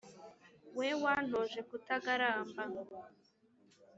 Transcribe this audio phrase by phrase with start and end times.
[0.77, 2.63] we wantoje ku tagaramba